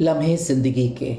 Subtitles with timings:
[0.00, 1.12] लम्हे ज़िंदगी के।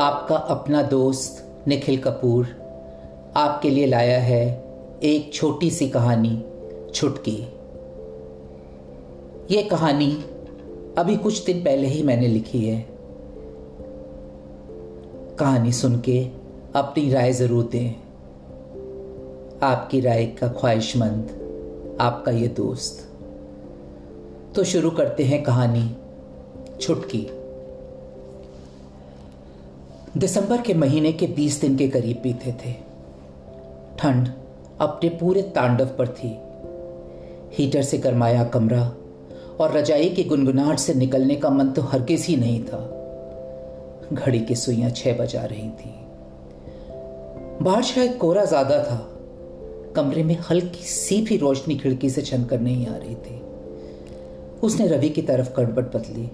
[0.00, 2.46] आपका अपना दोस्त निखिल कपूर
[3.36, 4.64] आपके लिए लाया है
[5.02, 6.42] एक छोटी सी कहानी,
[6.94, 7.36] छुटकी।
[9.54, 10.24] ये कहानी
[10.98, 12.86] अभी कुछ दिन पहले ही मैंने लिखी है।
[15.38, 16.26] कहानी सुन के
[16.74, 18.07] अपनी राय ज़रूर दें।
[19.62, 21.28] आपकी राय का ख्वाहिशमंद,
[22.00, 23.00] आपका ये दोस्त।
[24.56, 25.82] तो शुरू करते हैं कहानी
[26.80, 27.26] छुटकी।
[30.16, 32.72] दिसंबर के महीने के बीस दिन के करीब बीते थे।
[33.98, 34.28] ठंड
[34.80, 36.36] अपने पूरे तांडव पर थी।
[37.52, 38.92] हीटर से गरमाया कमरा
[39.60, 42.84] और रजाई की गुनगुनाहट से निकलने का मन तो हरगिज ही नहीं था।
[44.12, 45.94] घड़ी की सुइयाँ छह बजा रही थी।
[47.62, 49.17] बाहर शायद कोहरा ज़्यादा था
[49.98, 53.40] कमरे में हल्की सी भी रोशनी खिड़की से छनकर नहीं आ रही थी।
[54.62, 56.30] उसने रवि की तरफ़ कड़बट बदली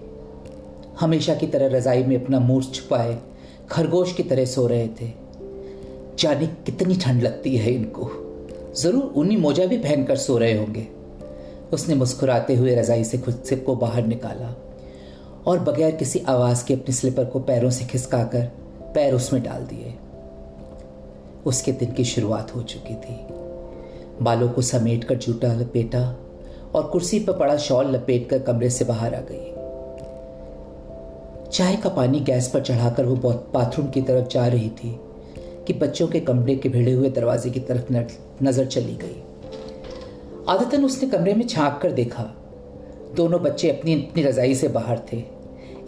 [0.99, 3.17] हमेशा की तरह रजाई में अपना मुँह छुपाए,
[3.71, 5.11] खरगोश की तरह सो रहे थे।
[6.19, 8.09] जाने कितनी ठंड लगती है इनको।
[8.77, 10.87] ज़रूर उन्हीं मोजा भी पहनकर सो रहे होंगे।
[11.73, 14.55] उसने मुस्कुराते हुए रजाई से खुद से को बाहर निकाला
[15.47, 18.45] और बगैर किसी आवाज़ के अपने स्लीपर को पैरों से खिसकाकर
[18.95, 19.93] पैर उसमें डाल दिए।
[21.45, 23.44] उसके दिन की शुरुआत हो चुकी थी।
[24.21, 26.01] बालों को समेट कर जूटा लपेटा
[26.75, 29.51] और कुर्सी पर पड़ा शॉल लपेट कर कमरे से बाहर आ गई।
[31.51, 33.15] चाय का पानी गैस पर चढ़ाकर वो
[33.53, 34.95] बाथरूम की तरफ़ जा रही थी
[35.67, 37.93] कि बच्चों के कमरे के भिड़े हुए दरवाजे की तरफ़
[38.43, 39.21] नज़र चली गई।
[40.49, 42.23] आदतन उसने कमरे में झाँक कर देखा।
[43.15, 45.23] दोनों बच्चे अपनी अपनी रजाई से बाहर थे।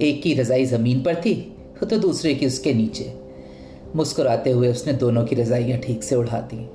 [0.01, 1.35] एक की रजाई ज़मीन पर थी
[1.81, 3.13] तो दूसरे की उसके नीचे।
[3.95, 6.67] मुस्कुराते हुए उसने दोनों की रजाइयाँ ठीक से उड़ा दी।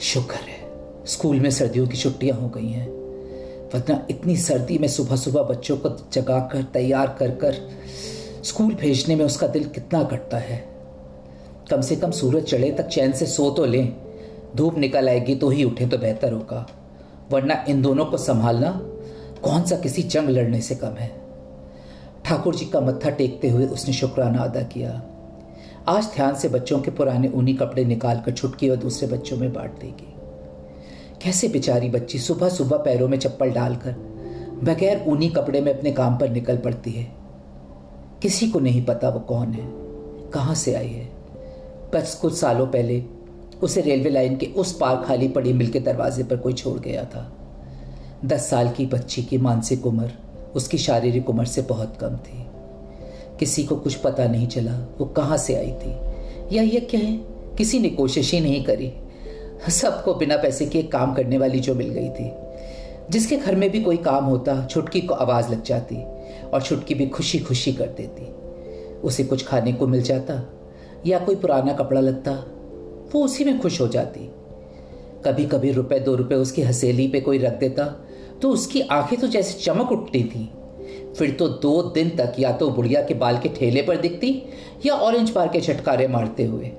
[0.00, 2.88] शुक्र है। स्कूल में सर्दियों की छुट्टियाँ हो गई हैं।
[3.74, 7.54] वरना इतनी सर्दी में सुबह सुबह बच्चों को जगाकर, तैयार कर कर
[8.44, 10.68] स्कूल भेजने में उसका दिल कितना कटता है।
[11.70, 13.96] कम से कम सूरज चढ़े तक चैन से सो तो लें।
[14.56, 16.66] धूप निकल आएगी तो ही उठे तो बेहतर होगा।
[17.30, 18.70] वरना इन दोनों को संभालना
[19.42, 21.10] कौन सा किसी जंग लड़ने से कम है।
[22.24, 25.02] ठाकुर जी का मत्था टेकते हुए उसने शुक्राना अदा किया।
[25.88, 29.52] आज ध्यान से बच्चों के पुराने ऊनी कपड़े निकाल कर छुटकी और दूसरे बच्चों में
[29.52, 30.14] बांट देगी।
[31.22, 33.92] कैसे बेचारी बच्ची सुबह सुबह पैरों में चप्पल डालकर,
[34.64, 37.06] बगैर ऊनी कपड़े में अपने काम पर निकल पड़ती है?
[38.22, 39.66] किसी को नहीं पता वो कौन है,
[40.30, 41.08] कहाँ से आई है।
[41.94, 43.04] बस कुछ सालों पहले
[43.62, 47.04] उसे रेलवे लाइन के उस पार खाली पड़ी मिल के दरवाजे पर कोई छोड़ गया
[47.04, 47.32] था।
[48.24, 50.12] दस साल की बच्ची की मानसिक उम्र
[50.56, 52.47] उसकी शारीरिक उम्र से बहुत कम थी।
[53.40, 55.96] किसी को कुछ पता नहीं चला, वो कहाँ से आई थी?
[56.56, 57.16] या ये क्या है?
[57.58, 58.92] किसी ने कोशिश ही नहीं करी।
[59.70, 62.32] सबको बिना पैसे के काम करने वाली जो मिल गई थी।
[63.10, 66.04] जिसके घर में भी कोई काम होता, छुटकी को आवाज़ लग जाती
[66.44, 68.26] और छुटकी भी खुशी खुशी कर देती।
[69.00, 70.52] उसे कुछ खाने को मिल जाता
[71.06, 72.32] या कोई पुराना कपड़ा लगता,
[73.12, 74.30] वो उसी में खुश हो जाती।
[75.24, 78.04] कभी कभी रुपए, दो रुपए उसकी हसेली पे कोई रख देता
[78.42, 80.50] तो उसकी आँखें तो जैसे चमक उठती थी।
[81.18, 84.30] फिर तो दो दिन तक या तो बुढ़िया के बाल के ठेले पर दिखती
[84.86, 86.70] या ऑरेंज पार के छटकारे मारते हुए।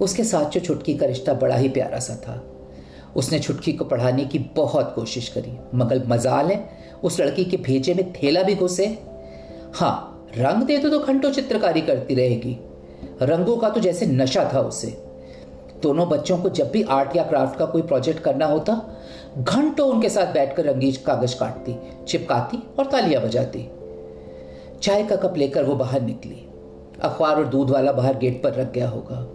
[0.00, 2.42] उसके साथ जो छुटकी का रिश्ता बड़ा ही प्यारा सा था।
[3.16, 6.68] उसने छुटकी को पढ़ाने की बहुत कोशिश करी मगर मजाल है
[7.04, 8.86] उस लड़की के भेजे में थैला भी घुसे।
[9.74, 12.56] हाँ रंग दे तो, तो घंटों चित्रकारी करती रहेगी।
[13.22, 14.88] रंगों का तो जैसे नशा था उसे।
[15.82, 18.72] दोनों बच्चों को जब भी आर्ट या क्राफ्ट का कोई प्रोजेक्ट करना होता
[19.38, 21.76] घंटों उनके साथ बैठकर रंगीज कागज़ काटती,
[22.08, 23.68] चिपकाती और तालियाँ बजाती।
[24.82, 26.46] चाय का कप लेकर वो बाहर निकली।
[27.00, 29.28] अखबार और दूध वाला बाहर गेट पर रख गया होगा।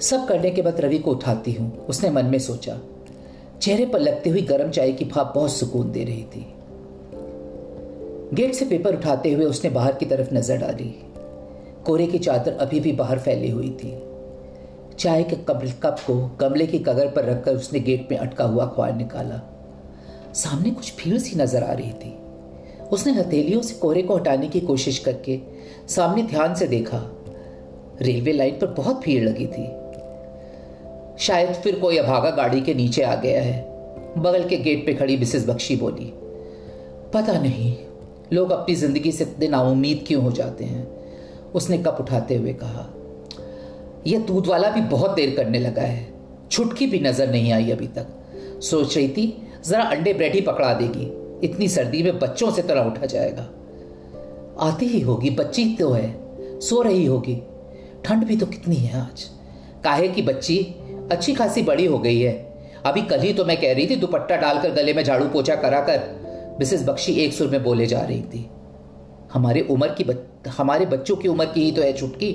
[0.00, 2.78] सब करने के बाद रवि को उठाती हूँ। उसने मन में सोचा,
[3.62, 6.46] चेहरे पर लगती हुई गर्म चाय की भाप बहुत सुकून दे रही थी।
[8.34, 11.02] गेट से पेपर उठाते हुए उसने बाहर की तरफ़ नज़र डाली।
[11.86, 14.05] कोरे की चादर अभी भी बाहर फैली हुई थी।
[14.98, 18.64] चाय के कबल कप को गमले की कगर पर रखकर उसने गेट में अटका हुआ
[18.64, 19.40] अखबार निकाला।
[20.34, 22.16] सामने कुछ भीड़ सी नज़र आ रही थी।
[22.92, 25.38] उसने हथेलियों से कोहरे को हटाने की कोशिश करके
[25.88, 27.02] सामने ध्यान से देखा।
[28.02, 29.66] रेलवे लाइन पर बहुत भीड़ लगी थी।
[31.24, 33.64] शायद फिर कोई अभागा गाड़ी के नीचे आ गया है।
[34.18, 36.12] बगल के गेट पे खड़ी मिसेस बख्शी बोली,
[37.14, 37.74] पता नहीं,
[38.32, 40.86] लोग अपनी ज़िंदगी से इतने नाउमीद क्यों हो जाते हैं?
[41.54, 42.92] उसने कप उठाते हुए कहा
[44.06, 46.06] यह दूध वाला भी बहुत देर करने लगा है।
[46.50, 48.06] छुटकी भी नज़र नहीं आई अभी तक।
[48.62, 49.26] सोच रही थी
[49.66, 51.10] जरा अंडे ब्रेड ही पकड़ा देगी।
[51.46, 53.48] इतनी सर्दी में बच्चों से तरह उठा जाएगा।
[54.66, 57.40] आती ही होगी बच्ची तो है। सो रही होगी।
[58.04, 59.24] ठंड भी तो कितनी है आज।
[59.84, 60.58] काहे की बच्ची
[61.10, 62.32] अच्छी खासी बड़ी हो गई है।
[62.86, 65.80] अभी कल ही तो मैं कह रही थी दुपट्टा डालकर गले में झाड़ू पोछा करा
[65.80, 68.48] कर मिसेस बख्शी एक सुर में बोले जा रही थी
[69.32, 70.16] हमारे उम्र की बच,
[70.48, 72.32] हमारे बच्चों की उम्र की ही तो है छुटकी।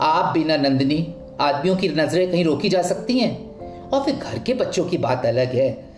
[0.00, 3.50] आप बिना नंदनी आदमियों की नज़रें कहीं रोकी जा सकती हैं?
[3.88, 5.90] और फिर घर के बच्चों की बात अलग है।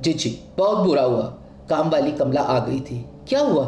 [0.00, 1.22] जी जी, बहुत बुरा हुआ।
[1.70, 3.64] काम वाली कमला आ गई थी। क्या हुआ?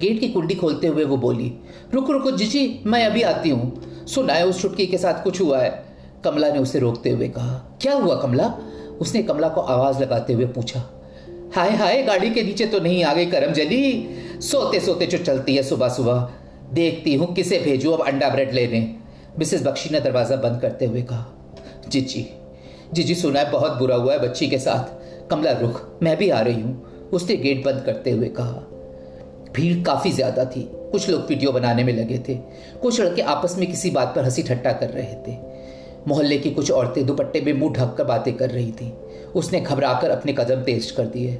[0.00, 1.52] गेट की कुंडी खोलते हुए वो बोली,
[1.94, 5.58] रुको रुको जीजी मैं अभी आती हूँ। सुना है उस छुटकी के साथ कुछ हुआ
[5.58, 5.84] है।
[6.24, 8.54] कमला ने उसे रोकते हुए कहा, क्या हुआ कमला?
[9.00, 10.82] उसने कमला को आवाज़ लगाते हुए पूछा,
[11.54, 14.08] हाय हाय, गाड़ी के नीचे तो नहीं आ गई करम जली
[14.40, 16.28] सोते सोते जो चलती है सुबह सुबह
[16.72, 18.80] देखती हूँ किसे भेजू, अब अंडा ब्रेड लेने
[19.38, 21.26] मिसेस बख्शी ने दरवाज़ा बंद करते हुए कहा,
[21.88, 22.26] जीजी
[22.94, 26.40] जीजी सुना है बहुत बुरा हुआ है बच्ची के साथ। कमला रुख मैं भी आ
[26.40, 28.62] रही हूँ। उसने गेट बंद करते हुए कहा।
[29.54, 30.62] भीड़ काफ़ी ज़्यादा थी।
[30.92, 32.34] कुछ लोग वीडियो बनाने में लगे थे।
[32.82, 35.36] कुछ लड़के आपस में किसी बात पर हँसी ठट्टा कर रहे थे।
[36.08, 38.92] मोहल्ले की कुछ औरतें दुपट्टे में मुँह ढककर बातें कर रही थी।
[39.34, 41.30] उसने घबराकर अपने कदम तेज कर दिए।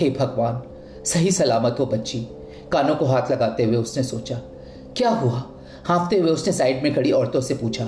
[0.00, 0.62] हे भगवान,
[1.04, 2.26] सही सलामत हो बच्ची।
[2.72, 4.40] कानों को हाथ लगाते हुए उसने सोचा,
[4.96, 5.42] क्या हुआ?
[5.84, 7.84] हाँफते हुए उसने साइड में खड़ी औरतों से पूछा,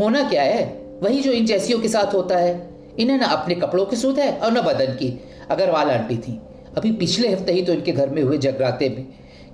[0.00, 0.64] होना क्या है?
[1.02, 2.68] वही जो इन जैसियों के साथ होता है।
[2.98, 5.08] इन्हें ना अपने कपड़ों की सूद है और न बदन की।
[5.50, 6.40] अग्रवाल आंटी थी।
[6.76, 9.06] अभी पिछले हफ़्ते ही तो इनके घर में हुए जगराते में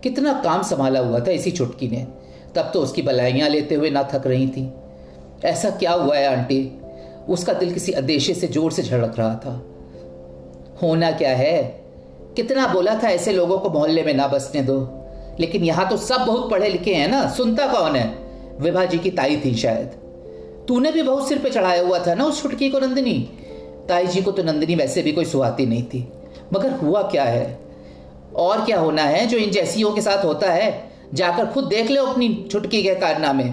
[0.03, 2.07] कितना काम संभाला हुआ था इसी छुटकी ने।
[2.57, 4.69] तब तो उसकी बलाइयाँ लेते हुए ना थक रही थी।
[5.45, 6.61] ऐसा क्या हुआ है आंटी?
[7.29, 9.55] उसका दिल किसी अदेशे से ज़ोर से झड़क रहा था।
[10.83, 11.84] होना क्या है?
[12.37, 14.89] कितना बोला था ऐसे लोगों को मोहल्ले में, ना बसने दो।
[15.41, 18.19] लेकिन यहाँ तो सब बहुत पढ़े लिखे हैं ना, सुनता कौन है?
[18.61, 19.87] विभा जी की ताई थी शायद।
[20.69, 23.31] तूने भी बहुत सिर पे चढ़ाया हुआ था ना उस छुटकी को, नंदिनी?
[23.89, 26.09] ताई जी को तो नंदिनी वैसे भी कोई सुहाती नहीं थी।
[26.53, 27.59] मगर हुआ क्या है?
[28.37, 30.91] और क्या होना है जो इन जैसियों के साथ होता है?
[31.15, 33.45] जाकर खुद देख लो अपनी छुटकी के कारनामे।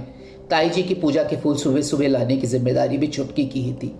[0.49, 3.73] ताई जी की पूजा के फूल सुबह सुबह लाने की ज़िम्मेदारी भी छुटकी की ही
[3.73, 3.95] थी।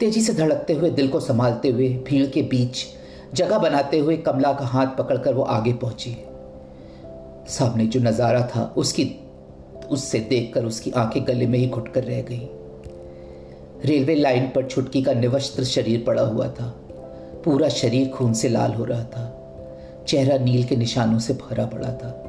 [0.00, 2.84] तेज़ी से धड़कते हुए, दिल को संभालते हुए, भीड़ के बीच
[3.34, 6.16] जगह बनाते हुए कमला का हाथ पकड़कर वो आगे पहुँची।
[7.48, 9.16] सामने जो नज़ारा था, उसकी,
[9.90, 12.48] उससे देखकर उसकी आँखें गले में ही घुटकर रह गई।
[13.84, 16.76] रेलवे लाइन पर छुटकी का निवस्त्र शरीर पड़ा हुआ था।
[17.44, 19.36] पूरा शरीर खून से लाल हो रहा था।
[20.08, 22.24] चेहरा नील के निशानों से भरा पड़ा था।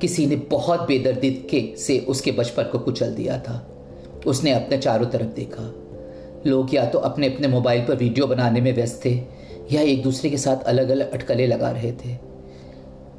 [0.00, 3.66] किसी ने बहुत बेदर्दी के, से उसके बचपन को कुचल दिया था।
[4.26, 5.74] उसने अपने चारों तरफ़ देखा।
[6.46, 10.30] लोग या तो अपने अपने मोबाइल पर वीडियो बनाने में व्यस्त थे या एक दूसरे
[10.30, 12.16] के साथ अलग अलग अटकलें लगा रहे थे।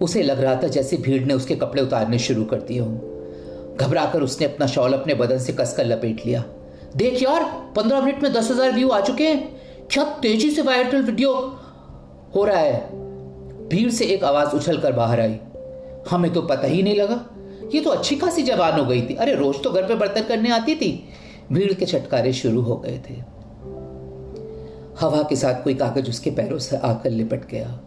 [0.01, 4.21] उसे लग रहा था जैसे भीड़ ने उसके कपड़े उतारने शुरू कर दिए हों। घबराकर
[4.21, 6.43] उसने अपना शॉल अपने बदन से कसकर लपेट लिया।
[6.95, 7.43] देख यार,
[7.75, 11.33] पंद्रह मिनट में दस हज़ार व्यू आ चुके हैं। क्या तेज़ी से वायरल वीडियो
[12.35, 12.79] हो रहा है?
[13.69, 15.37] भीड़ से एक आवाज़ उछल कर बाहर आई।
[16.09, 17.25] हमें तो पता ही नहीं लगा।
[17.73, 20.49] ये तो अच्छी खासी जवान हो गई थी। अरे रोज तो घर पे बर्तन करने
[20.49, 20.91] आती थी।
[21.51, 23.13] भीड़ के छटकारे शुरू हो गए थे।
[24.99, 27.79] हवा के साथ कोई कागज़ उसके पैरों से आकर लिपट गया।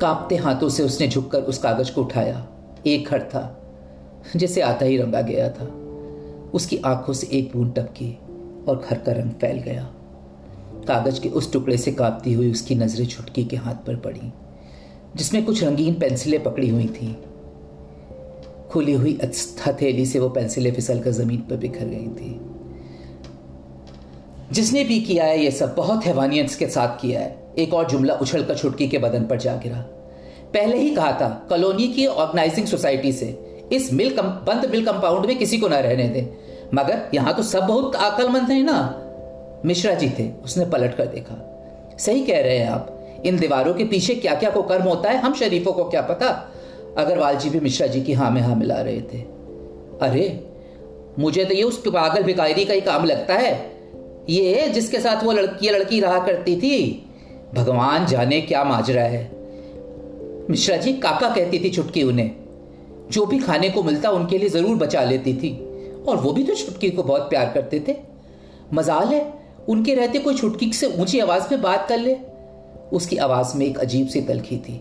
[0.00, 2.48] कांपते हाथों से उसने झुककर उस कागज़ को उठाया।
[2.86, 3.62] एक घर था,
[4.36, 5.66] जिसे आता ही रंगा गया था।
[6.54, 8.18] उसकी आँखों से एक बूंद टपकी
[8.68, 9.82] और घर का रंग फैल गया।
[10.88, 14.32] कागज़ के उस टुकड़े से कांपती हुई उसकी नज़रें छुटकी के हाथ पर पड़ी,
[15.16, 17.16] जिसमें कुछ रंगीन पेंसिलें पकड़ी हुई थी।
[18.70, 19.18] खुली हुई
[19.66, 22.40] हथेली से वो पेंसिलें फिसल कर ज़मीन पर बिखर गई थी।
[24.52, 28.14] जिसने भी किया है ये सब बहुत हैवानियत के साथ किया है। एक और जुमला
[28.14, 29.78] उछल कर छुटकी के बदन पर जा गिरा।
[30.54, 33.26] पहले ही कहा था कॉलोनी की ऑर्गेनाइजिंग सोसाइटी से
[33.72, 36.28] इस मिल कम, बंद मिल कंपाउंड में किसी को ना रहने दे।
[36.74, 39.02] मगर यहाँ तो सब बहुत अकलमंद है ना।
[39.64, 41.42] मिश्रा जी थे उसने पलट कर देखा।
[41.98, 45.18] सही कह रहे हैं आप इन दीवारों के पीछे क्या क्या को कर्म होता है
[45.18, 46.28] हम शरीफों को क्या पता?
[46.98, 49.18] अग्रवाल जी भी मिश्रा जी की हाँ में हाँ मिला रहे थे।
[50.02, 50.50] अरे
[51.18, 53.75] मुझे तो ये उस पागल भिकारी का ही काम लगता है।
[54.30, 57.06] ये जिसके साथ वो लड़की लड़की रहा करती थी,
[57.54, 59.30] भगवान जाने क्या माजरा है।
[60.50, 62.30] मिश्रा जी, काका कहती थी छुटकी उन्हें,
[63.10, 65.56] जो भी खाने को मिलता उनके लिए ज़रूर बचा लेती थी,
[66.08, 67.96] और वो भी तो छुटकी को बहुत प्यार करते थे।
[68.74, 69.34] मजाल है,
[69.68, 72.16] उनके रहते कोई छुटकी से ऊँची आवाज़ में बात कर ले।
[72.92, 74.80] उसकी आवाज़ में एक अजीब सी तलखी थी।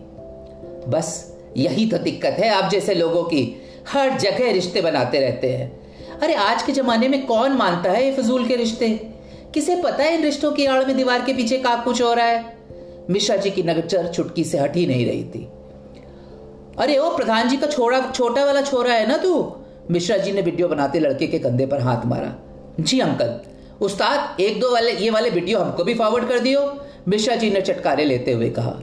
[0.87, 5.85] बस, यही तो दिक्कत है आप जैसे लोगों की, हर जगह रिश्ते बनाते रहते हैं।
[6.19, 9.14] अरे, आज के जमाने में कौन मानता है ये फजूल के रिश्ते?
[9.55, 12.25] किसे पता है इन रिश्तों की आड़ में दीवार के पीछे का कुछ हो रहा
[12.25, 12.57] है?
[13.09, 15.47] मिश्रा जी की नज़र छुटकी से हट ही नहीं रही थी।
[16.79, 19.53] अरे ओ, प्रधान जी का छोड़ा, छोटा वाला छोरा है ना तू?
[19.91, 22.33] मिश्रा जी ने वीडियो बनाते लड़के के कंधे पर हाथ मारा।
[22.79, 23.39] जी अंकल,
[23.81, 27.61] उस्ताद, एक दो वाले, ये वाले वीडियो हमको भी फॉरवर्ड कर दियो, मिश्रा जी ने
[27.61, 28.75] चटकारे लेते हुए कहा।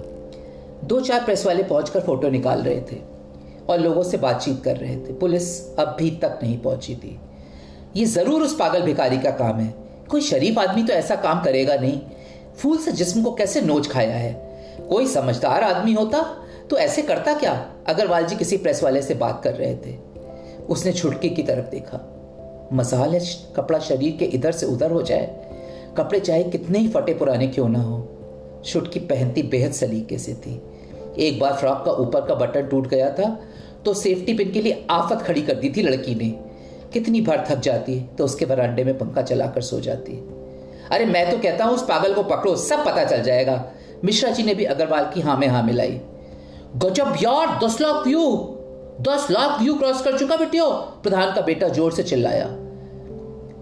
[0.84, 3.00] दो चार प्रेस वाले पहुंचकर फ़ोटो निकाल रहे थे
[3.68, 7.18] और लोगों से बातचीत कर रहे थे। पुलिस अब भी तक नहीं पहुँची थी।
[7.96, 9.81] ये ज़रूर उस पागल भिखारी का काम है।
[10.12, 12.00] कोई शरीफ आदमी तो ऐसा काम करेगा नहीं।
[12.56, 14.32] फूल से जिस्म को कैसे नोच खाया है?
[14.88, 16.22] कोई समझदार आदमी होता
[16.70, 17.52] तो ऐसे करता क्या?
[17.86, 19.96] अग्रवाल जी किसी प्रेस वाले से बात कर रहे थे।
[20.70, 22.08] उसने छुटकी की तरफ़ देखा।
[22.72, 23.18] मसाल
[23.56, 25.26] कपड़ा शरीर के इधर से उधर हो जाए।
[25.96, 28.08] कपड़े चाहे कितने ही फटे पुराने क्यों ना हो।
[28.64, 30.60] छुटकी पहनती बेहद सलीके से थी।
[31.18, 33.36] एक बार फ्रॉक का ऊपर का बटन टूट गया था
[33.84, 36.51] तो सेफ्टी पिन के लिए आफत खड़ी कर दी थी लड़की ने।
[36.92, 40.40] कितनी बार थक जाती है तो उसके वरांडे में पंखा चलाकर सो जाती है।
[40.88, 43.72] अरे, मैं तो कहता हूँ, उस पागल को पकड़ो, सब पता चल जाएगा।
[44.04, 46.00] मिश्रा जी ने भी अग्रवाल की हाँ में हाँ मिलाई।
[46.76, 48.48] गजब यार, दस लाख व्यू,
[49.00, 52.46] दस लाख व्यू क्रॉस कर चुका बेटियो, प्रधान का बेटा ज़ोर से चिल्लाया।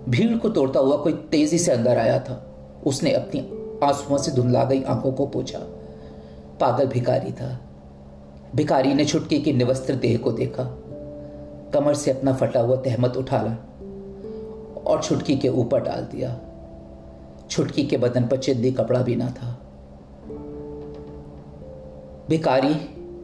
[0.09, 2.47] भीड़ को तोड़ता हुआ कोई तेज़ी से अंदर आया था।
[2.87, 3.41] उसने अपनी
[3.87, 5.59] आंसुओं से धुंधला गई आँखों को पूछा।
[6.61, 7.61] पागल भिकारी था।
[8.55, 10.80] भिखारी ने छुटकी की निवस्त्र देह को देखा।
[11.75, 13.53] कमर से अपना फटा हुआ तहमत उठा ला
[14.87, 16.41] और छुटकी के ऊपर डाल दिया।
[17.51, 19.59] छुटकी के बदन पर चिंदी कपड़ा भी ना था।
[22.29, 22.75] भिकारी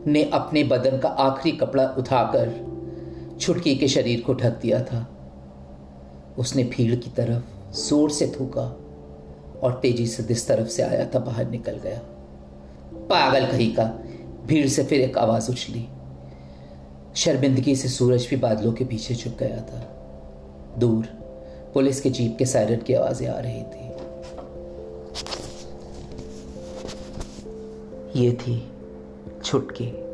[0.06, 2.54] ने अपने बदन का आखिरी कपड़ा उठाकर
[3.40, 5.06] छुटकी के शरीर को ढक दिया था।
[6.38, 8.76] उसने भीड़ की तरफ़ ज़ोर से थूका
[9.62, 11.98] और तेज़ी से जिस तरफ़ से आया था, बाहर निकल गया।
[13.10, 13.84] पागल कहीं का
[14.46, 15.88] भीड़ से फिर एक आवाज़ उछली।
[17.16, 19.80] शर्मिंदगी से सूरज भी बादलों के पीछे छुप गया था।
[20.78, 21.04] दूर
[21.74, 23.86] पुलिस के जीप के सायरन की आवाज़ें आ रही थी।
[28.20, 28.72] ये थी
[29.44, 30.05] छुटकी।